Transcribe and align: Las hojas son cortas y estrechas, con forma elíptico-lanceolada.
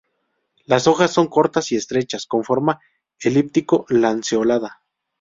Las 0.65 0.87
hojas 0.87 1.11
son 1.11 1.27
cortas 1.27 1.71
y 1.71 1.75
estrechas, 1.75 2.25
con 2.25 2.43
forma 2.43 2.79
elíptico-lanceolada. 3.19 4.81